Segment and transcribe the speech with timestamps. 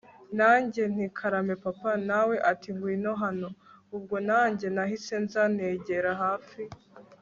[0.37, 1.91] nanjye nti karame papa!
[2.09, 3.49] nawe ati ngwino hano!
[3.95, 6.61] ubwo nanjye nahise nza negera hafi